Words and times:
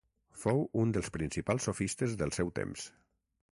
Fou 0.43 0.63
un 0.83 0.93
dels 0.95 1.11
principals 1.17 1.69
sofistes 1.71 2.17
del 2.25 2.35
seu 2.41 2.53
temps. 2.61 2.89